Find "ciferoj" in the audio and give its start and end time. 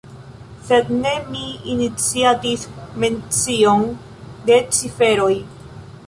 4.79-5.33